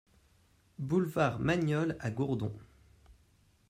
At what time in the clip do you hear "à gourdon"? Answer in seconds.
1.99-2.51